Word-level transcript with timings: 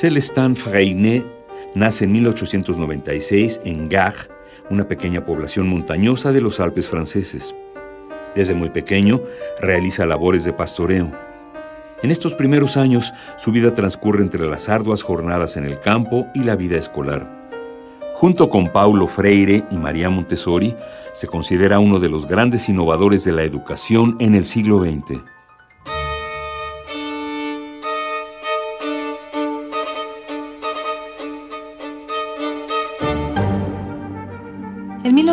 Célestin 0.00 0.56
Freinet 0.56 1.26
nace 1.74 2.06
en 2.06 2.12
1896 2.12 3.60
en 3.66 3.86
Gare, 3.90 4.30
una 4.70 4.88
pequeña 4.88 5.26
población 5.26 5.68
montañosa 5.68 6.32
de 6.32 6.40
los 6.40 6.58
Alpes 6.58 6.88
franceses. 6.88 7.54
Desde 8.34 8.54
muy 8.54 8.70
pequeño 8.70 9.20
realiza 9.60 10.06
labores 10.06 10.44
de 10.44 10.54
pastoreo. 10.54 11.12
En 12.02 12.10
estos 12.10 12.32
primeros 12.32 12.78
años, 12.78 13.12
su 13.36 13.52
vida 13.52 13.74
transcurre 13.74 14.22
entre 14.22 14.46
las 14.46 14.70
arduas 14.70 15.02
jornadas 15.02 15.58
en 15.58 15.66
el 15.66 15.78
campo 15.78 16.28
y 16.34 16.44
la 16.44 16.56
vida 16.56 16.78
escolar. 16.78 17.50
Junto 18.14 18.48
con 18.48 18.72
Paulo 18.72 19.06
Freire 19.06 19.64
y 19.70 19.76
María 19.76 20.08
Montessori, 20.08 20.74
se 21.12 21.26
considera 21.26 21.78
uno 21.78 22.00
de 22.00 22.08
los 22.08 22.26
grandes 22.26 22.70
innovadores 22.70 23.22
de 23.24 23.34
la 23.34 23.42
educación 23.42 24.16
en 24.18 24.34
el 24.34 24.46
siglo 24.46 24.82
XX. 24.82 25.20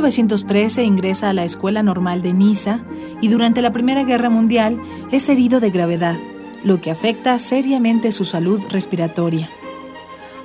1913 0.08 0.84
ingresa 0.84 1.30
a 1.30 1.34
la 1.34 1.44
Escuela 1.44 1.84
Normal 1.84 2.22
de 2.22 2.32
Niza 2.32 2.80
y 3.20 3.28
durante 3.28 3.62
la 3.62 3.74
Primera 3.74 4.06
Guerra 4.06 4.30
Mundial 4.30 4.82
es 5.12 5.28
herido 5.28 5.60
de 5.60 5.70
gravedad, 5.70 6.18
lo 6.64 6.80
que 6.80 6.92
afecta 6.92 7.38
seriamente 7.40 8.14
su 8.14 8.24
salud 8.24 8.64
respiratoria. 8.70 9.50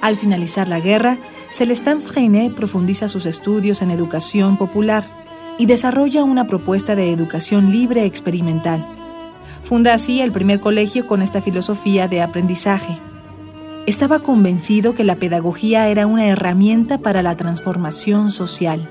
Al 0.00 0.16
finalizar 0.16 0.68
la 0.68 0.80
guerra, 0.80 1.18
Celestin 1.52 2.00
Freinet 2.00 2.56
profundiza 2.56 3.06
sus 3.06 3.24
estudios 3.24 3.82
en 3.82 3.92
educación 3.92 4.56
popular 4.56 5.04
y 5.58 5.66
desarrolla 5.66 6.24
una 6.24 6.48
propuesta 6.48 6.96
de 6.96 7.12
educación 7.12 7.70
libre 7.70 8.04
experimental. 8.04 8.84
Funda 9.62 9.94
así 9.94 10.22
el 10.22 10.32
primer 10.32 10.58
colegio 10.58 11.06
con 11.06 11.22
esta 11.22 11.40
filosofía 11.40 12.08
de 12.08 12.20
aprendizaje. 12.20 12.98
Estaba 13.86 14.24
convencido 14.24 14.94
que 14.94 15.04
la 15.04 15.14
pedagogía 15.14 15.86
era 15.86 16.08
una 16.08 16.26
herramienta 16.26 16.98
para 16.98 17.22
la 17.22 17.36
transformación 17.36 18.32
social. 18.32 18.88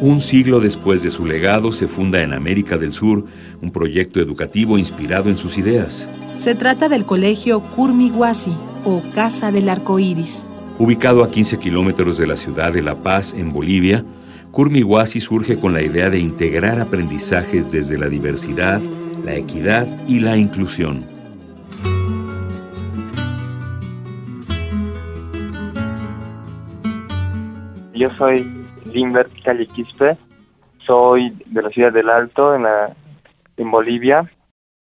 Un 0.00 0.20
siglo 0.20 0.60
después 0.60 1.02
de 1.02 1.10
su 1.10 1.26
legado 1.26 1.72
se 1.72 1.88
funda 1.88 2.22
en 2.22 2.32
América 2.32 2.78
del 2.78 2.92
Sur 2.92 3.24
un 3.60 3.72
proyecto 3.72 4.20
educativo 4.20 4.78
inspirado 4.78 5.28
en 5.28 5.36
sus 5.36 5.58
ideas. 5.58 6.08
Se 6.36 6.54
trata 6.54 6.88
del 6.88 7.04
colegio 7.04 7.58
Curmiguasi 7.58 8.56
o 8.84 9.02
Casa 9.14 9.50
del 9.50 9.68
Arco 9.68 9.98
Iris. 9.98 10.46
Ubicado 10.78 11.24
a 11.24 11.30
15 11.32 11.58
kilómetros 11.58 12.18
de 12.18 12.28
la 12.28 12.36
ciudad 12.36 12.72
de 12.72 12.82
La 12.82 12.94
Paz, 12.94 13.34
en 13.34 13.52
Bolivia, 13.52 14.04
Curmiguasi 14.52 15.18
surge 15.18 15.58
con 15.58 15.72
la 15.72 15.82
idea 15.82 16.08
de 16.08 16.20
integrar 16.20 16.78
aprendizajes 16.78 17.72
desde 17.72 17.98
la 17.98 18.08
diversidad, 18.08 18.80
la 19.24 19.34
equidad 19.34 19.88
y 20.06 20.20
la 20.20 20.36
inclusión. 20.36 21.17
Yo 27.98 28.08
soy 28.10 28.46
Limbert 28.84 29.28
Calle 29.42 29.66
Quispe, 29.66 30.16
soy 30.86 31.36
de 31.46 31.62
la 31.62 31.68
ciudad 31.70 31.92
del 31.92 32.08
Alto, 32.08 32.54
en, 32.54 32.62
la, 32.62 32.94
en 33.56 33.70
Bolivia. 33.72 34.22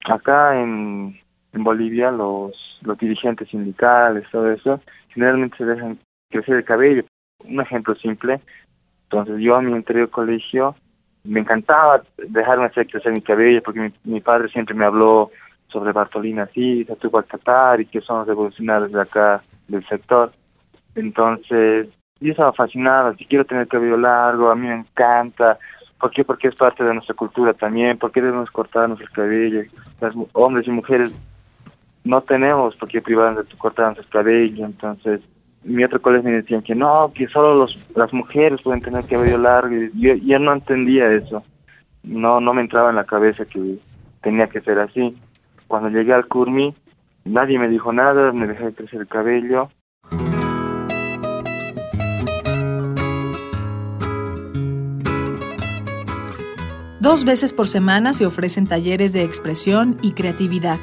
Acá 0.04 0.60
en, 0.60 1.18
en 1.54 1.64
Bolivia 1.64 2.10
los, 2.10 2.52
los 2.82 2.98
dirigentes 2.98 3.48
sindicales, 3.48 4.28
todo 4.30 4.52
eso, 4.52 4.82
generalmente 5.08 5.56
se 5.56 5.64
dejan 5.64 5.98
crecer 6.28 6.56
el 6.56 6.64
cabello. 6.64 7.04
Un 7.42 7.58
ejemplo 7.58 7.94
simple, 7.94 8.38
entonces 9.04 9.36
yo 9.38 9.56
a 9.56 9.62
mi 9.62 9.72
anterior 9.72 10.10
colegio 10.10 10.76
me 11.24 11.40
encantaba 11.40 12.02
dejarme 12.18 12.66
hacer 12.66 12.86
crecer 12.86 13.12
mi 13.12 13.22
cabello 13.22 13.62
porque 13.62 13.94
mi, 14.04 14.20
padre 14.20 14.50
siempre 14.50 14.74
me 14.74 14.84
habló 14.84 15.30
sobre 15.68 15.92
Bartolina 15.92 16.48
Sisa, 16.48 16.96
Tupac 16.96 17.28
Qatar 17.28 17.80
y 17.80 17.86
que 17.86 18.02
son 18.02 18.18
los 18.18 18.28
revolucionarios 18.28 18.92
de 18.92 19.00
acá 19.00 19.42
del 19.68 19.86
sector. 19.88 20.32
Entonces 20.94 21.88
yo 22.20 22.30
estaba 22.30 22.52
fascinado, 22.52 23.14
si 23.14 23.26
quiero 23.26 23.44
tener 23.44 23.68
cabello 23.68 23.96
largo, 23.96 24.50
a 24.50 24.56
mí 24.56 24.66
me 24.66 24.74
encanta. 24.74 25.58
¿Por 26.00 26.10
qué? 26.10 26.24
Porque 26.24 26.48
es 26.48 26.54
parte 26.54 26.84
de 26.84 26.94
nuestra 26.94 27.14
cultura 27.14 27.52
también. 27.54 27.98
¿Por 27.98 28.10
qué 28.10 28.22
debemos 28.22 28.50
cortarnos 28.50 29.00
el 29.00 29.10
cabello? 29.10 29.62
Las 30.00 30.14
hombres 30.32 30.66
y 30.66 30.70
mujeres 30.70 31.14
no 32.04 32.20
tenemos 32.22 32.76
por 32.76 32.88
qué 32.88 33.00
privarnos 33.00 33.48
de 33.48 33.56
cortarnos 33.56 33.98
el 33.98 34.08
cabello. 34.08 34.66
Entonces, 34.66 35.20
mi 35.64 35.84
otro 35.84 36.00
colegio 36.00 36.30
me 36.30 36.36
decían 36.36 36.62
que 36.62 36.74
no, 36.74 37.12
que 37.14 37.28
solo 37.28 37.54
los, 37.54 37.86
las 37.94 38.12
mujeres 38.12 38.62
pueden 38.62 38.80
tener 38.80 39.04
cabello 39.06 39.38
largo. 39.38 39.74
Y 39.74 39.90
yo, 39.94 40.14
yo 40.14 40.38
no 40.38 40.52
entendía 40.52 41.12
eso. 41.12 41.42
No, 42.02 42.40
no 42.40 42.54
me 42.54 42.62
entraba 42.62 42.90
en 42.90 42.96
la 42.96 43.04
cabeza 43.04 43.44
que 43.44 43.78
tenía 44.22 44.48
que 44.48 44.60
ser 44.60 44.78
así. 44.78 45.16
Cuando 45.66 45.88
llegué 45.88 46.14
al 46.14 46.28
Curmi, 46.28 46.74
nadie 47.24 47.58
me 47.58 47.68
dijo 47.68 47.92
nada, 47.92 48.32
me 48.32 48.46
dejé 48.46 48.72
crecer 48.74 49.00
el 49.00 49.08
cabello 49.08 49.70
Dos 57.06 57.24
veces 57.24 57.52
por 57.52 57.68
semana 57.68 58.12
se 58.14 58.26
ofrecen 58.26 58.66
talleres 58.66 59.12
de 59.12 59.22
expresión 59.22 59.96
y 60.02 60.10
creatividad. 60.10 60.76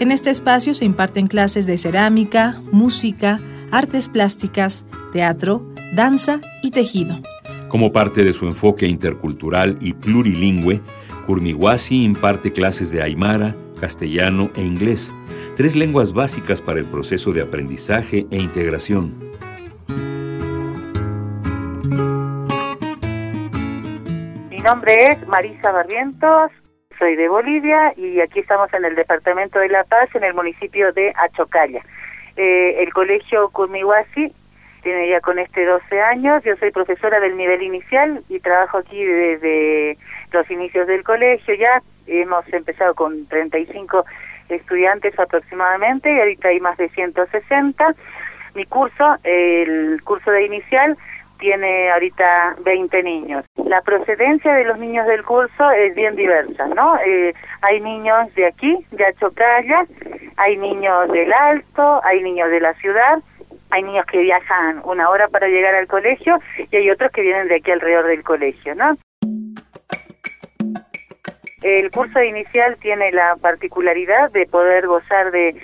En 0.00 0.10
este 0.10 0.30
espacio 0.30 0.72
se 0.72 0.86
imparten 0.86 1.26
clases 1.26 1.66
de 1.66 1.76
cerámica, 1.76 2.62
música, 2.72 3.42
artes 3.70 4.08
plásticas, 4.08 4.86
teatro, 5.12 5.62
danza 5.94 6.40
y 6.62 6.70
tejido. 6.70 7.20
Como 7.68 7.92
parte 7.92 8.24
de 8.24 8.32
su 8.32 8.46
enfoque 8.46 8.86
intercultural 8.88 9.76
y 9.82 9.92
plurilingüe, 9.92 10.80
Kurmiwasi 11.26 12.04
imparte 12.04 12.54
clases 12.54 12.90
de 12.90 13.02
aymara, 13.02 13.54
castellano 13.78 14.50
e 14.56 14.62
inglés, 14.62 15.12
tres 15.58 15.76
lenguas 15.76 16.14
básicas 16.14 16.62
para 16.62 16.80
el 16.80 16.86
proceso 16.86 17.32
de 17.32 17.42
aprendizaje 17.42 18.26
e 18.30 18.38
integración. 18.38 19.29
Nombre 24.70 25.06
es 25.06 25.26
Marisa 25.26 25.72
Barrientos, 25.72 26.52
soy 26.96 27.16
de 27.16 27.28
Bolivia 27.28 27.92
y 27.96 28.20
aquí 28.20 28.38
estamos 28.38 28.72
en 28.72 28.84
el 28.84 28.94
departamento 28.94 29.58
de 29.58 29.68
La 29.68 29.82
Paz, 29.82 30.14
en 30.14 30.22
el 30.22 30.32
municipio 30.32 30.92
de 30.92 31.12
Achocalla. 31.16 31.82
Eh, 32.36 32.76
el 32.78 32.92
colegio 32.92 33.48
Curmihuasi 33.48 34.32
tiene 34.84 35.08
ya 35.08 35.20
con 35.20 35.40
este 35.40 35.64
12 35.64 36.00
años, 36.00 36.44
yo 36.44 36.54
soy 36.54 36.70
profesora 36.70 37.18
del 37.18 37.36
nivel 37.36 37.64
inicial 37.64 38.22
y 38.28 38.38
trabajo 38.38 38.78
aquí 38.78 39.04
desde 39.04 39.98
los 40.30 40.48
inicios 40.48 40.86
del 40.86 41.02
colegio 41.02 41.52
ya, 41.54 41.82
hemos 42.06 42.46
empezado 42.52 42.94
con 42.94 43.26
35 43.26 44.04
estudiantes 44.50 45.18
aproximadamente 45.18 46.14
y 46.14 46.20
ahorita 46.20 46.46
hay 46.46 46.60
más 46.60 46.78
de 46.78 46.88
160. 46.90 47.92
Mi 48.54 48.66
curso, 48.66 49.16
el 49.24 50.00
curso 50.04 50.30
de 50.30 50.44
inicial, 50.44 50.96
tiene 51.40 51.90
ahorita 51.90 52.56
20 52.64 53.02
niños. 53.02 53.44
La 53.64 53.80
procedencia 53.82 54.54
de 54.54 54.64
los 54.64 54.78
niños 54.78 55.06
del 55.06 55.24
curso 55.24 55.70
es 55.70 55.94
bien 55.94 56.14
diversa, 56.14 56.66
¿no? 56.68 56.96
Eh, 57.04 57.34
hay 57.62 57.80
niños 57.80 58.32
de 58.34 58.46
aquí, 58.46 58.76
de 58.92 59.06
Achocalla, 59.06 59.84
hay 60.36 60.56
niños 60.56 61.10
del 61.10 61.32
Alto, 61.32 62.00
hay 62.04 62.22
niños 62.22 62.50
de 62.50 62.60
la 62.60 62.74
ciudad, 62.74 63.18
hay 63.70 63.82
niños 63.82 64.06
que 64.06 64.18
viajan 64.18 64.80
una 64.84 65.08
hora 65.10 65.28
para 65.28 65.48
llegar 65.48 65.74
al 65.74 65.86
colegio 65.86 66.38
y 66.70 66.76
hay 66.76 66.90
otros 66.90 67.10
que 67.10 67.22
vienen 67.22 67.48
de 67.48 67.56
aquí 67.56 67.70
alrededor 67.70 68.06
del 68.06 68.22
colegio, 68.22 68.74
¿no? 68.74 68.96
El 71.62 71.90
curso 71.90 72.22
inicial 72.22 72.76
tiene 72.80 73.12
la 73.12 73.36
particularidad 73.36 74.30
de 74.30 74.46
poder 74.46 74.86
gozar 74.86 75.30
de 75.30 75.54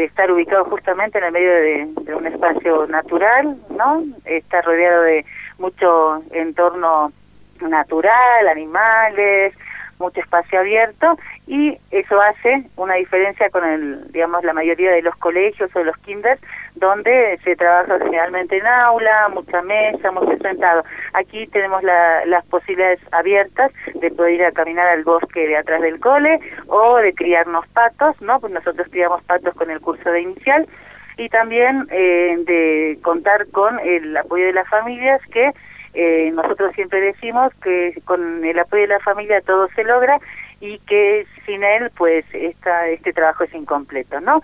de 0.00 0.06
estar 0.06 0.32
ubicado 0.32 0.64
justamente 0.64 1.18
en 1.18 1.24
el 1.24 1.32
medio 1.32 1.52
de, 1.52 2.14
un 2.14 2.26
espacio 2.26 2.86
natural, 2.86 3.54
¿no? 3.68 4.02
Está 4.24 4.62
rodeado 4.62 5.02
de 5.02 5.26
mucho 5.58 6.22
entorno 6.30 7.12
natural, 7.60 8.48
animales, 8.50 9.52
mucho 10.00 10.20
espacio 10.20 10.58
abierto 10.58 11.16
y 11.46 11.76
eso 11.90 12.20
hace 12.20 12.64
una 12.76 12.94
diferencia 12.94 13.50
con 13.50 13.64
el, 13.64 14.10
digamos, 14.12 14.42
la 14.42 14.52
mayoría 14.52 14.90
de 14.90 15.02
los 15.02 15.14
colegios 15.16 15.70
o 15.76 15.84
los 15.84 15.96
kinders 15.98 16.40
donde 16.74 17.38
se 17.44 17.56
trabaja 17.56 17.98
generalmente 17.98 18.56
en 18.56 18.66
aula, 18.66 19.28
mucha 19.28 19.62
mesa, 19.62 20.10
mucho 20.10 20.36
sentado. 20.38 20.82
Aquí 21.12 21.46
tenemos 21.48 21.82
las 21.82 22.44
posibilidades 22.46 23.00
abiertas 23.12 23.72
de 23.94 24.10
poder 24.10 24.34
ir 24.34 24.44
a 24.44 24.52
caminar 24.52 24.88
al 24.88 25.04
bosque 25.04 25.46
de 25.46 25.56
atrás 25.56 25.82
del 25.82 26.00
cole 26.00 26.40
o 26.68 26.96
de 26.96 27.12
criarnos 27.12 27.66
patos, 27.68 28.20
¿no? 28.22 28.40
Pues 28.40 28.52
nosotros 28.52 28.88
criamos 28.90 29.22
patos 29.24 29.54
con 29.54 29.70
el 29.70 29.80
curso 29.80 30.10
de 30.10 30.22
inicial 30.22 30.66
y 31.16 31.28
también 31.28 31.86
eh, 31.90 32.36
de 32.46 32.98
contar 33.02 33.46
con 33.50 33.78
el 33.80 34.16
apoyo 34.16 34.46
de 34.46 34.54
las 34.54 34.68
familias 34.68 35.20
que 35.32 35.50
eh, 35.94 36.30
nosotros 36.32 36.72
siempre 36.74 37.00
decimos 37.00 37.52
que 37.62 38.00
con 38.04 38.44
el 38.44 38.58
apoyo 38.58 38.82
de 38.82 38.88
la 38.88 39.00
familia 39.00 39.40
todo 39.40 39.68
se 39.74 39.84
logra 39.84 40.18
y 40.60 40.78
que 40.80 41.26
sin 41.46 41.64
él 41.64 41.90
pues 41.96 42.24
esta, 42.32 42.88
este 42.88 43.12
trabajo 43.12 43.44
es 43.44 43.54
incompleto, 43.54 44.20
¿no? 44.20 44.42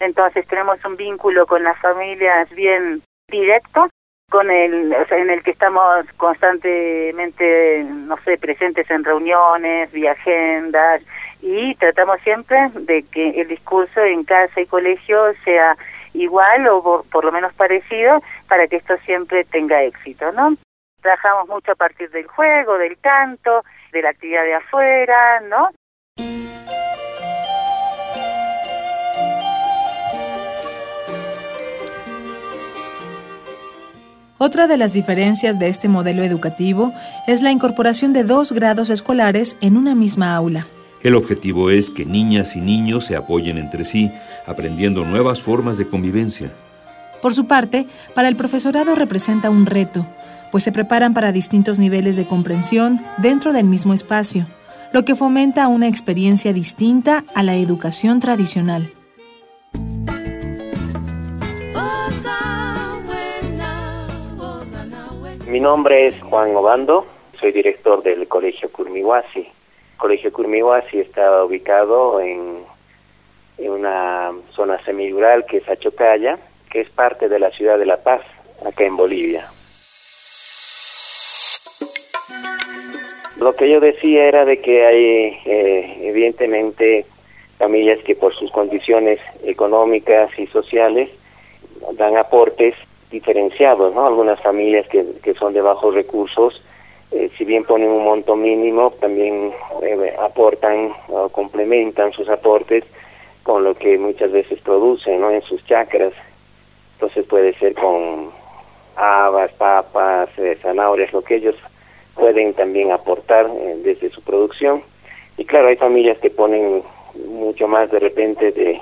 Entonces 0.00 0.46
tenemos 0.46 0.84
un 0.84 0.96
vínculo 0.96 1.46
con 1.46 1.62
las 1.62 1.78
familias 1.78 2.48
bien 2.54 3.02
directo, 3.28 3.88
con 4.30 4.50
el, 4.50 4.94
en 5.10 5.30
el 5.30 5.42
que 5.42 5.50
estamos 5.50 6.06
constantemente, 6.16 7.84
no 7.84 8.16
sé, 8.18 8.38
presentes 8.38 8.90
en 8.90 9.04
reuniones, 9.04 9.90
vía 9.92 10.12
agendas 10.12 11.02
y 11.40 11.74
tratamos 11.76 12.20
siempre 12.20 12.70
de 12.74 13.04
que 13.04 13.40
el 13.40 13.48
discurso 13.48 14.02
en 14.02 14.24
casa 14.24 14.60
y 14.60 14.66
colegio 14.66 15.32
sea 15.44 15.76
igual 16.14 16.66
o 16.68 17.04
por 17.10 17.24
lo 17.24 17.32
menos 17.32 17.52
parecido 17.54 18.22
para 18.48 18.66
que 18.66 18.76
esto 18.76 18.96
siempre 18.98 19.44
tenga 19.44 19.82
éxito, 19.82 20.32
¿no? 20.32 20.56
Trabajamos 21.08 21.48
mucho 21.48 21.72
a 21.72 21.74
partir 21.74 22.10
del 22.10 22.26
juego, 22.26 22.76
del 22.76 22.98
canto, 22.98 23.64
de 23.92 24.02
la 24.02 24.10
actividad 24.10 24.44
de 24.44 24.54
afuera, 24.56 25.40
¿no? 25.40 25.70
Otra 34.36 34.66
de 34.66 34.76
las 34.76 34.92
diferencias 34.92 35.58
de 35.58 35.70
este 35.70 35.88
modelo 35.88 36.22
educativo 36.22 36.92
es 37.26 37.40
la 37.40 37.52
incorporación 37.52 38.12
de 38.12 38.24
dos 38.24 38.52
grados 38.52 38.90
escolares 38.90 39.56
en 39.62 39.78
una 39.78 39.94
misma 39.94 40.36
aula. 40.36 40.66
El 41.02 41.14
objetivo 41.14 41.70
es 41.70 41.88
que 41.90 42.04
niñas 42.04 42.54
y 42.54 42.60
niños 42.60 43.06
se 43.06 43.16
apoyen 43.16 43.56
entre 43.56 43.86
sí, 43.86 44.12
aprendiendo 44.46 45.06
nuevas 45.06 45.40
formas 45.40 45.78
de 45.78 45.88
convivencia. 45.88 46.52
Por 47.22 47.32
su 47.32 47.46
parte, 47.46 47.86
para 48.14 48.28
el 48.28 48.36
profesorado 48.36 48.94
representa 48.94 49.48
un 49.48 49.64
reto, 49.64 50.06
pues 50.50 50.64
se 50.64 50.72
preparan 50.72 51.14
para 51.14 51.32
distintos 51.32 51.78
niveles 51.78 52.16
de 52.16 52.26
comprensión 52.26 53.04
dentro 53.18 53.52
del 53.52 53.64
mismo 53.64 53.94
espacio, 53.94 54.46
lo 54.92 55.04
que 55.04 55.14
fomenta 55.14 55.68
una 55.68 55.88
experiencia 55.88 56.52
distinta 56.52 57.24
a 57.34 57.42
la 57.42 57.56
educación 57.56 58.20
tradicional. 58.20 58.92
Mi 65.48 65.60
nombre 65.60 66.08
es 66.08 66.22
Juan 66.22 66.54
Obando, 66.54 67.06
soy 67.40 67.52
director 67.52 68.02
del 68.02 68.28
Colegio 68.28 68.70
Curmihuasi. 68.70 69.40
El 69.40 69.96
Colegio 69.96 70.30
Curmihuasi 70.30 71.00
está 71.00 71.42
ubicado 71.42 72.20
en, 72.20 72.58
una 73.58 74.30
zona 74.54 74.80
semirural 74.84 75.46
que 75.46 75.56
es 75.56 75.68
Achocaya, 75.68 76.38
que 76.70 76.80
es 76.80 76.90
parte 76.90 77.28
de 77.28 77.38
la 77.38 77.50
ciudad 77.50 77.78
de 77.78 77.86
La 77.86 77.96
Paz, 77.96 78.20
acá 78.66 78.84
en 78.84 78.96
Bolivia. 78.96 79.48
Lo 83.38 83.54
que 83.54 83.70
yo 83.70 83.78
decía 83.78 84.26
era 84.26 84.44
de 84.44 84.58
que 84.60 84.84
hay 84.84 85.40
eh, 85.44 85.96
evidentemente 86.02 87.06
familias 87.56 88.00
que 88.00 88.16
por 88.16 88.34
sus 88.34 88.50
condiciones 88.50 89.20
económicas 89.44 90.36
y 90.38 90.46
sociales 90.48 91.08
dan 91.92 92.16
aportes 92.16 92.74
diferenciados, 93.10 93.94
¿no? 93.94 94.06
Algunas 94.06 94.40
familias 94.40 94.88
que, 94.88 95.04
que 95.22 95.34
son 95.34 95.54
de 95.54 95.60
bajos 95.60 95.94
recursos, 95.94 96.62
eh, 97.12 97.30
si 97.38 97.44
bien 97.44 97.62
ponen 97.62 97.90
un 97.90 98.02
monto 98.02 98.34
mínimo, 98.34 98.92
también 99.00 99.52
eh, 99.82 100.14
aportan 100.20 100.92
o 101.06 101.28
complementan 101.28 102.12
sus 102.12 102.28
aportes 102.28 102.84
con 103.44 103.62
lo 103.62 103.74
que 103.74 103.98
muchas 103.98 104.32
veces 104.32 104.60
producen, 104.60 105.20
¿no? 105.20 105.30
En 105.30 105.42
sus 105.42 105.64
chacras. 105.64 106.12
Entonces 106.94 107.24
puede 107.24 107.54
ser 107.54 107.74
con 107.74 108.30
habas, 108.96 109.52
papas, 109.52 110.28
zanahorias, 110.60 111.12
lo 111.12 111.22
que 111.22 111.36
ellos 111.36 111.54
pueden 112.18 112.54
también 112.54 112.92
aportar 112.92 113.46
eh, 113.46 113.76
desde 113.82 114.10
su 114.10 114.22
producción. 114.22 114.82
Y 115.36 115.44
claro, 115.44 115.68
hay 115.68 115.76
familias 115.76 116.18
que 116.18 116.30
ponen 116.30 116.82
mucho 117.28 117.68
más 117.68 117.90
de 117.90 118.00
repente 118.00 118.52
de 118.52 118.80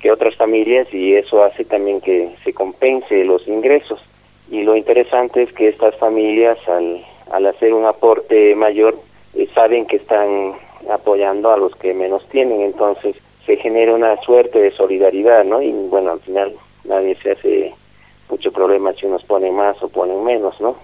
que 0.00 0.10
otras 0.10 0.34
familias 0.36 0.92
y 0.92 1.14
eso 1.14 1.44
hace 1.44 1.64
también 1.64 2.00
que 2.00 2.30
se 2.42 2.52
compense 2.52 3.24
los 3.24 3.46
ingresos. 3.46 4.00
Y 4.50 4.62
lo 4.62 4.74
interesante 4.76 5.42
es 5.42 5.52
que 5.52 5.68
estas 5.68 5.96
familias 5.96 6.58
al, 6.68 7.04
al 7.30 7.46
hacer 7.46 7.72
un 7.72 7.84
aporte 7.84 8.54
mayor 8.54 8.96
eh, 9.34 9.48
saben 9.54 9.86
que 9.86 9.96
están 9.96 10.54
apoyando 10.90 11.52
a 11.52 11.56
los 11.56 11.74
que 11.76 11.94
menos 11.94 12.26
tienen, 12.28 12.60
entonces 12.60 13.16
se 13.46 13.56
genera 13.56 13.94
una 13.94 14.16
suerte 14.22 14.60
de 14.60 14.72
solidaridad, 14.72 15.44
¿no? 15.44 15.62
Y 15.62 15.72
bueno, 15.88 16.12
al 16.12 16.20
final 16.20 16.52
nadie 16.84 17.16
se 17.16 17.32
hace 17.32 17.74
mucho 18.28 18.52
problema 18.52 18.92
si 18.92 19.06
unos 19.06 19.22
ponen 19.24 19.54
más 19.54 19.80
o 19.82 19.88
ponen 19.88 20.24
menos, 20.24 20.60
¿no? 20.60 20.76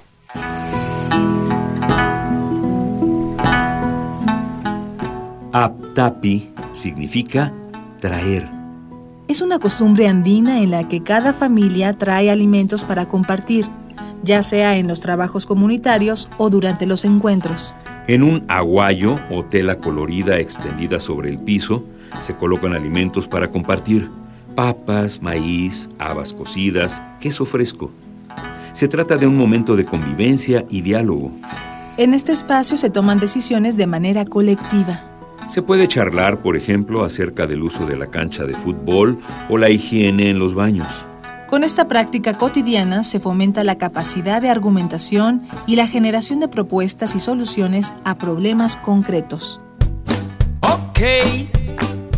Aptapi 5.64 6.50
significa 6.72 7.52
traer. 7.98 8.48
Es 9.26 9.42
una 9.42 9.58
costumbre 9.58 10.06
andina 10.06 10.62
en 10.62 10.70
la 10.70 10.86
que 10.86 11.02
cada 11.02 11.32
familia 11.32 11.94
trae 11.94 12.30
alimentos 12.30 12.84
para 12.84 13.08
compartir, 13.08 13.66
ya 14.22 14.44
sea 14.44 14.76
en 14.76 14.86
los 14.86 15.00
trabajos 15.00 15.46
comunitarios 15.46 16.30
o 16.38 16.48
durante 16.48 16.86
los 16.86 17.04
encuentros. 17.04 17.74
En 18.06 18.22
un 18.22 18.44
aguayo 18.46 19.16
o 19.32 19.44
tela 19.44 19.78
colorida 19.78 20.38
extendida 20.38 21.00
sobre 21.00 21.28
el 21.30 21.38
piso 21.40 21.82
se 22.20 22.36
colocan 22.36 22.72
alimentos 22.72 23.26
para 23.26 23.50
compartir. 23.50 24.08
Papas, 24.54 25.20
maíz, 25.20 25.90
habas 25.98 26.34
cocidas, 26.34 27.02
queso 27.18 27.44
fresco. 27.44 27.90
Se 28.74 28.86
trata 28.86 29.16
de 29.16 29.26
un 29.26 29.36
momento 29.36 29.74
de 29.74 29.84
convivencia 29.84 30.64
y 30.70 30.82
diálogo. 30.82 31.32
En 31.96 32.14
este 32.14 32.30
espacio 32.30 32.76
se 32.76 32.90
toman 32.90 33.18
decisiones 33.18 33.76
de 33.76 33.88
manera 33.88 34.24
colectiva. 34.24 35.07
Se 35.46 35.62
puede 35.62 35.88
charlar, 35.88 36.42
por 36.42 36.56
ejemplo, 36.56 37.04
acerca 37.04 37.46
del 37.46 37.62
uso 37.62 37.86
de 37.86 37.96
la 37.96 38.08
cancha 38.08 38.44
de 38.44 38.54
fútbol 38.54 39.18
o 39.48 39.56
la 39.56 39.70
higiene 39.70 40.30
en 40.30 40.38
los 40.38 40.54
baños. 40.54 40.88
Con 41.46 41.64
esta 41.64 41.88
práctica 41.88 42.36
cotidiana 42.36 43.02
se 43.02 43.20
fomenta 43.20 43.64
la 43.64 43.78
capacidad 43.78 44.42
de 44.42 44.50
argumentación 44.50 45.42
y 45.66 45.76
la 45.76 45.86
generación 45.86 46.40
de 46.40 46.48
propuestas 46.48 47.14
y 47.14 47.18
soluciones 47.18 47.94
a 48.04 48.16
problemas 48.16 48.76
concretos. 48.76 49.58
Okay, 50.60 51.48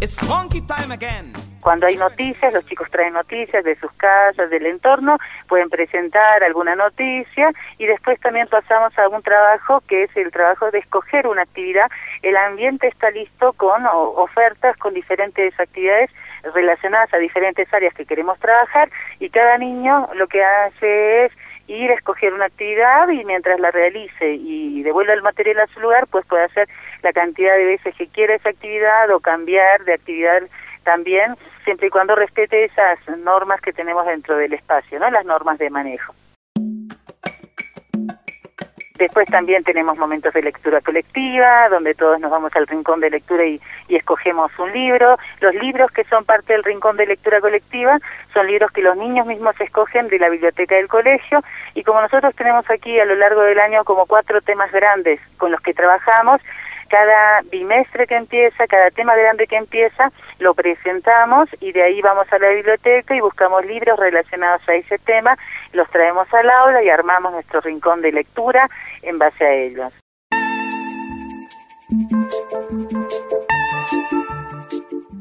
it's 0.01 0.23
monkey 0.27 0.61
time 0.63 0.93
again. 0.93 1.33
Cuando 1.61 1.87
hay 1.87 1.97
noticias, 1.97 2.55
los 2.55 2.65
chicos 2.65 2.91
traen 2.91 3.13
noticias 3.13 3.63
de 3.65 3.77
sus 3.77 3.93
casas, 3.93 4.49
del 4.49 4.65
entorno, 4.65 5.19
pueden 5.47 5.69
presentar 5.69 6.43
alguna 6.43 6.75
noticia 6.75 7.53
y 7.77 7.85
después 7.85 8.19
también 8.21 8.47
pasamos 8.49 8.99
a 8.99 9.09
un 9.09 9.23
trabajo 9.23 9.83
que 9.87 10.05
es 10.05 10.17
el 10.17 10.31
trabajo 10.31 10.71
de 10.71 10.79
escoger 10.79 11.27
una 11.27 11.43
actividad. 11.43 11.91
El 12.23 12.37
ambiente 12.39 12.89
está 12.89 13.11
listo 13.11 13.53
con 13.53 13.85
ofertas, 13.87 14.75
con 14.79 14.95
diferentes 14.95 15.59
actividades 15.61 16.11
relacionadas 16.55 17.13
a 17.13 17.19
diferentes 17.19 17.73
áreas 17.75 17.93
que 17.93 18.07
queremos 18.07 18.39
trabajar 18.39 18.89
y 19.19 19.29
cada 19.29 19.59
niño 19.59 20.09
lo 20.15 20.27
que 20.29 20.43
hace 20.43 21.27
es 21.27 21.33
ir 21.67 21.91
a 21.91 21.95
escoger 21.95 22.33
una 22.33 22.47
actividad 22.47 23.09
y 23.11 23.23
mientras 23.25 23.61
la 23.61 23.71
realice 23.71 24.33
y 24.33 24.83
devuelva 24.83 25.13
el 25.13 25.23
material 25.23 25.61
a 25.61 25.67
su 25.69 25.79
lugar, 25.81 26.07
pues 26.11 26.25
puede 26.27 26.45
hacer 26.45 26.69
la 27.03 27.13
cantidad 27.13 27.57
de 27.57 27.65
veces 27.65 27.95
que 27.95 28.07
quiera 28.09 28.35
esa 28.35 28.51
actividad 28.51 29.11
o 29.11 29.21
cambiar 29.21 29.85
de 29.85 29.95
actividad 29.95 30.43
también, 30.85 31.37
siempre 31.65 31.89
y 31.89 31.91
cuando 31.91 32.15
respete 32.15 32.65
esas 32.65 32.99
normas 33.19 33.61
que 33.61 33.73
tenemos 33.73 34.07
dentro 34.07 34.37
del 34.37 34.53
espacio, 34.53 34.99
¿no? 34.99 35.11
Las 35.11 35.25
normas 35.25 35.59
de 35.59 35.71
manejo. 35.71 36.15
Después 39.01 39.27
también 39.29 39.65
tenemos 39.65 39.97
momentos 39.97 40.35
de 40.35 40.43
lectura 40.43 40.83
colectiva, 40.83 41.71
donde 41.71 41.95
todos 41.95 42.21
nos 42.21 42.31
vamos 42.31 42.55
al 42.55 42.67
rincón 42.67 43.01
de 43.01 43.09
lectura 43.09 43.47
y, 43.47 43.59
y, 43.89 43.97
escogemos 43.97 44.53
un 44.59 44.71
libro. 44.73 45.17
Los 45.41 45.55
libros 45.55 45.91
que 45.91 46.05
son 46.05 46.27
parte 46.27 46.53
del 46.53 46.63
rincón 46.63 46.99
de 46.99 47.07
lectura 47.07 47.41
colectiva 47.41 47.99
son 48.35 48.47
libros 48.47 48.71
que 48.73 48.83
los 48.83 48.99
niños 48.99 49.27
mismos 49.27 49.59
escogen 49.59 50.09
de 50.09 50.19
la 50.19 50.29
biblioteca 50.29 50.75
del 50.75 50.89
colegio 50.89 51.43
y 51.75 51.83
como 51.83 52.03
nosotros 52.03 52.35
tenemos 52.35 52.69
aquí 52.69 53.01
a 53.01 53.07
lo 53.07 53.15
largo 53.15 53.41
del 53.41 53.59
año 53.59 53.85
como 53.85 54.05
cuatro 54.05 54.43
temas 54.43 54.71
grandes 54.71 55.19
con 55.39 55.51
los 55.51 55.63
que 55.63 55.73
trabajamos, 55.73 56.43
cada 56.91 57.41
bimestre 57.51 58.07
que 58.07 58.17
empieza, 58.17 58.67
cada 58.67 58.91
tema 58.91 59.15
grande 59.15 59.47
que 59.47 59.57
empieza, 59.57 60.11
lo 60.41 60.55
presentamos 60.55 61.49
y 61.61 61.73
de 61.73 61.83
ahí 61.83 62.03
vamos 62.03 62.31
a 62.33 62.39
la 62.39 62.51
biblioteca 62.51 63.15
y 63.15 63.21
buscamos 63.21 63.65
libros 63.65 63.99
relacionados 63.99 64.69
a 64.69 64.75
ese 64.75 64.99
tema, 64.99 65.37
los 65.73 65.89
traemos 65.89 66.33
al 66.35 66.51
aula 66.51 66.83
y 66.83 66.89
armamos 66.89 67.33
nuestro 67.33 67.61
rincón 67.61 68.03
de 68.03 68.13
lectura 68.13 68.69
en 69.03 69.19
base 69.19 69.45
a 69.45 69.53
ellos. 69.53 69.93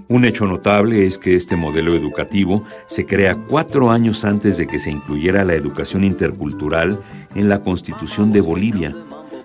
Un 0.07 0.25
hecho 0.25 0.47
notable 0.47 1.05
es 1.05 1.19
que 1.19 1.35
este 1.35 1.55
modelo 1.55 1.93
educativo 1.93 2.63
se 2.87 3.05
crea 3.05 3.35
cuatro 3.47 3.91
años 3.91 4.25
antes 4.25 4.57
de 4.57 4.65
que 4.65 4.79
se 4.79 4.89
incluyera 4.89 5.45
la 5.45 5.53
educación 5.53 6.03
intercultural 6.03 6.99
en 7.35 7.47
la 7.47 7.61
Constitución 7.61 8.31
de 8.31 8.41
Bolivia, 8.41 8.95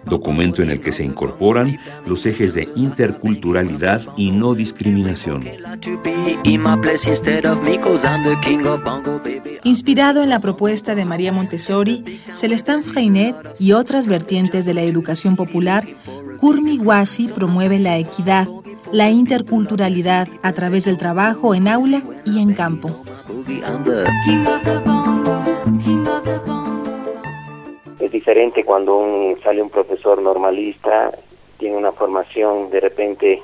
documento 0.06 0.62
en 0.62 0.70
el 0.70 0.80
que 0.80 0.92
se 0.92 1.04
incorporan 1.04 1.78
los 2.06 2.26
ejes 2.26 2.54
de 2.54 2.68
interculturalidad 2.76 4.02
y 4.16 4.30
no 4.30 4.54
discriminación. 4.54 5.44
Inspirado 9.64 10.22
en 10.22 10.28
la 10.28 10.40
propuesta 10.40 10.94
de 10.94 11.04
María 11.04 11.32
Montessori, 11.32 12.20
Celestin 12.34 12.82
Freinet 12.82 13.36
y 13.58 13.72
otras 13.72 14.06
vertientes 14.06 14.64
de 14.64 14.74
la 14.74 14.82
educación 14.82 15.36
popular, 15.36 15.86
Kurmi 16.38 16.78
Wasi 16.78 17.28
promueve 17.28 17.78
la 17.78 17.96
equidad, 17.98 18.48
la 18.92 19.10
interculturalidad 19.10 20.28
a 20.42 20.52
través 20.52 20.84
del 20.84 20.98
trabajo 20.98 21.54
en 21.54 21.68
aula 21.68 22.02
y 22.24 22.40
en 22.40 22.52
campo. 22.52 23.02
Es 27.98 28.10
diferente 28.10 28.64
cuando 28.64 28.96
un, 28.96 29.38
sale 29.42 29.62
un 29.62 29.70
profesor 29.70 30.20
normalista, 30.20 31.12
tiene 31.58 31.76
una 31.76 31.92
formación 31.92 32.70
de 32.70 32.80
repente 32.80 33.42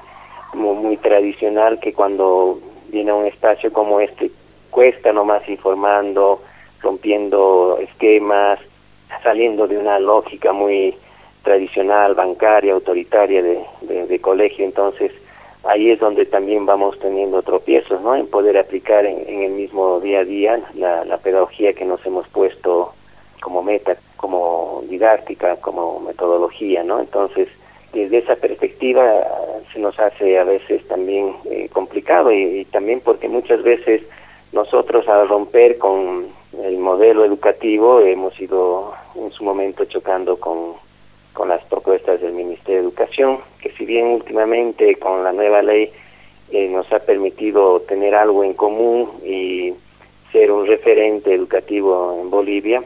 muy 0.55 0.97
tradicional 0.97 1.79
que 1.79 1.93
cuando 1.93 2.59
viene 2.89 3.13
a 3.13 3.15
un 3.15 3.27
espacio 3.27 3.73
como 3.73 4.01
este 4.01 4.31
cuesta 4.71 5.13
nomás 5.13 5.49
informando, 5.49 6.41
rompiendo 6.81 7.79
esquemas, 7.81 8.59
saliendo 9.23 9.67
de 9.67 9.79
una 9.79 9.99
lógica 9.99 10.53
muy 10.53 10.95
tradicional, 11.43 12.15
bancaria, 12.15 12.73
autoritaria 12.73 13.43
de, 13.43 14.21
colegio. 14.21 14.65
Entonces, 14.65 15.13
ahí 15.65 15.91
es 15.91 15.99
donde 15.99 16.27
también 16.27 16.67
vamos 16.67 16.99
teniendo 16.99 17.43
tropiezos, 17.43 18.01
¿no? 18.03 18.15
En 18.15 18.27
poder 18.27 18.59
aplicar 18.59 19.07
en, 19.07 19.27
en 19.27 19.43
el 19.43 19.53
mismo 19.53 19.99
día 20.01 20.21
a 20.21 20.25
día 20.25 20.61
la, 20.75 21.19
pedagogía 21.19 21.73
que 21.73 21.85
nos 21.85 22.05
hemos 22.05 22.29
puesto 22.29 22.93
como 23.41 23.63
meta, 23.63 23.97
como 24.21 24.83
didáctica, 24.87 25.57
como 25.57 26.01
metodología, 26.01 26.85
¿no? 26.85 27.01
Entonces, 27.01 27.49
desde 27.95 28.19
esa 28.19 28.37
perspectiva 28.37 29.03
se 29.73 29.79
nos 29.79 29.99
hace 29.99 30.39
a 30.39 30.45
veces 30.45 30.87
también 30.87 31.35
eh, 31.47 31.71
complicado 31.73 32.31
y, 32.31 32.61
y, 32.61 32.65
también 32.67 33.01
porque 33.01 33.29
muchas 33.29 33.63
veces 33.63 34.03
nosotros 34.53 35.09
al 35.09 35.27
romper 35.27 35.79
con 35.79 36.27
el 36.63 36.77
modelo 36.77 37.25
educativo 37.25 38.01
hemos 38.01 38.39
ido 38.39 38.93
en 39.17 39.31
su 39.31 39.43
momento 39.43 39.87
chocando 39.87 40.39
con, 40.39 40.75
con 41.33 41.49
las 41.49 41.65
propuestas 41.65 42.21
del 42.21 42.33
Ministerio 42.33 42.83
de 42.83 42.89
Educación, 42.89 43.39
que 43.63 43.71
si 43.71 43.87
bien 43.87 44.09
últimamente 44.09 44.97
con 44.97 45.25
la 45.25 45.33
nueva 45.33 45.63
ley 45.63 45.91
eh, 46.51 46.69
nos 46.69 46.93
ha 46.93 46.99
permitido 46.99 47.81
tener 47.81 48.15
algo 48.15 48.45
en 48.45 48.53
común 48.53 49.09
y 49.25 49.73
ser 50.31 50.53
un 50.53 50.67
referente 50.67 51.33
educativo 51.33 52.19
en 52.21 52.29
Bolivia, 52.29 52.83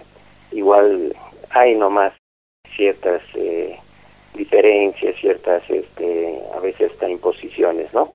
igual 0.53 1.15
hay 1.55 1.77
nomás 1.77 2.13
ciertas 2.75 3.23
eh, 3.35 3.77
diferencias, 4.35 5.15
ciertas 5.17 5.63
este, 5.71 6.39
a 6.55 6.61
veces 6.61 6.91
hasta 6.91 7.09
imposiciones, 7.09 7.95
¿no? 7.95 8.13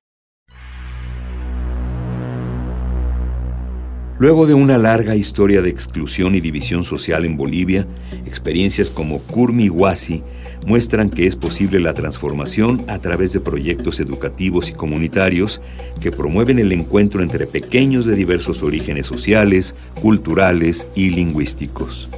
Luego 4.18 4.46
de 4.46 4.52
una 4.52 4.76
larga 4.76 5.16
historia 5.16 5.62
de 5.62 5.70
exclusión 5.70 6.34
y 6.34 6.40
división 6.40 6.84
social 6.84 7.24
en 7.24 7.38
Bolivia, 7.38 7.86
experiencias 8.26 8.90
como 8.90 9.18
Kurmi 9.18 9.70
Wasi 9.70 10.22
muestran 10.66 11.08
que 11.08 11.24
es 11.24 11.36
posible 11.36 11.80
la 11.80 11.94
transformación 11.94 12.84
a 12.86 12.98
través 12.98 13.32
de 13.32 13.40
proyectos 13.40 13.98
educativos 13.98 14.68
y 14.68 14.74
comunitarios 14.74 15.62
que 16.02 16.12
promueven 16.12 16.58
el 16.58 16.72
encuentro 16.72 17.22
entre 17.22 17.46
pequeños 17.46 18.04
de 18.04 18.14
diversos 18.14 18.62
orígenes 18.62 19.06
sociales, 19.06 19.74
culturales 20.02 20.86
y 20.94 21.08
lingüísticos. 21.08 22.10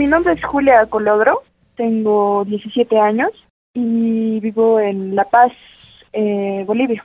Mi 0.00 0.06
nombre 0.06 0.32
es 0.32 0.42
Julia 0.42 0.86
Colodro, 0.86 1.42
tengo 1.76 2.42
17 2.46 2.98
años 2.98 3.32
y 3.74 4.40
vivo 4.40 4.80
en 4.80 5.14
La 5.14 5.24
Paz, 5.24 5.52
eh, 6.14 6.64
Bolivia. 6.66 7.04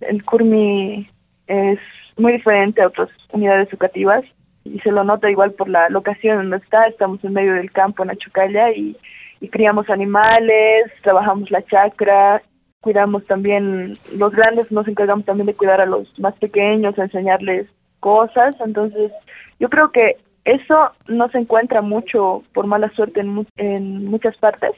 El 0.00 0.24
CURMI 0.24 1.08
es 1.46 1.78
muy 2.16 2.32
diferente 2.32 2.82
a 2.82 2.88
otras 2.88 3.08
unidades 3.32 3.68
educativas 3.68 4.24
y 4.64 4.80
se 4.80 4.90
lo 4.90 5.04
nota 5.04 5.30
igual 5.30 5.52
por 5.52 5.68
la 5.68 5.88
locación 5.90 6.38
donde 6.38 6.56
está, 6.56 6.88
estamos 6.88 7.22
en 7.22 7.34
medio 7.34 7.54
del 7.54 7.70
campo 7.70 8.02
en 8.02 8.10
Achucalla 8.10 8.72
y, 8.72 8.96
y 9.40 9.48
criamos 9.48 9.88
animales, 9.88 10.90
trabajamos 11.04 11.52
la 11.52 11.64
chacra, 11.66 12.42
cuidamos 12.80 13.26
también, 13.26 13.92
los 14.16 14.32
grandes 14.32 14.72
nos 14.72 14.88
encargamos 14.88 15.24
también 15.24 15.46
de 15.46 15.54
cuidar 15.54 15.80
a 15.80 15.86
los 15.86 16.18
más 16.18 16.34
pequeños, 16.34 16.98
enseñarles 16.98 17.68
cosas, 18.00 18.56
entonces 18.58 19.12
yo 19.60 19.68
creo 19.68 19.92
que 19.92 20.16
eso 20.48 20.92
no 21.08 21.28
se 21.28 21.38
encuentra 21.38 21.82
mucho 21.82 22.42
por 22.54 22.66
mala 22.66 22.90
suerte 22.94 23.20
en, 23.20 24.06
muchas 24.06 24.34
partes 24.38 24.70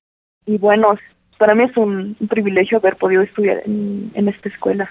y 0.45 0.59
bueno, 0.59 0.97
para 1.39 1.55
mí 1.55 1.62
es 1.62 1.77
un, 1.77 2.17
privilegio 2.29 2.79
haber 2.79 2.97
podido 2.97 3.23
estudiar 3.23 3.62
en, 3.65 4.29
esta 4.29 4.49
escuela. 4.49 4.91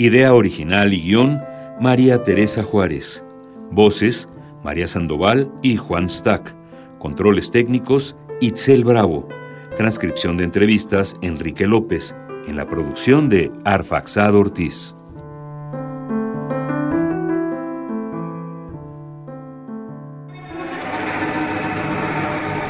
Idea 0.00 0.32
original 0.32 0.94
y 0.94 1.00
guion, 1.02 1.42
María 1.80 2.22
Teresa 2.22 2.62
Juárez. 2.62 3.24
Voces, 3.72 4.28
María 4.62 4.86
Sandoval 4.86 5.50
y 5.60 5.76
Juan 5.76 6.08
Stack. 6.08 6.54
Controles 7.00 7.50
técnicos, 7.50 8.16
Itzel 8.40 8.84
Bravo. 8.84 9.28
Transcripción 9.76 10.36
de 10.36 10.44
entrevistas, 10.44 11.16
Enrique 11.20 11.66
López. 11.66 12.14
En 12.46 12.54
la 12.54 12.68
producción 12.68 13.28
de 13.28 13.50
Arfaxado 13.64 14.38
Ortiz. 14.38 14.94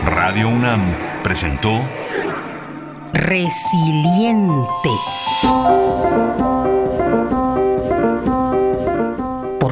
Radio 0.07 0.49
UNAM 0.49 0.81
presentó 1.23 1.79
Resiliente. 3.13 4.89